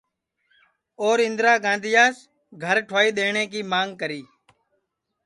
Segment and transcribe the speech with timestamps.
[1.03, 2.15] اور اِندرا گاندھیاس
[2.63, 4.21] گھر ٹھُوائی دؔیٹؔیں کی مانگ کری